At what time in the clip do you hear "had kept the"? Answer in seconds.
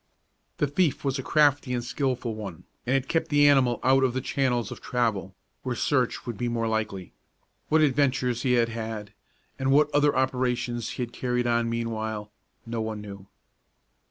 2.95-3.47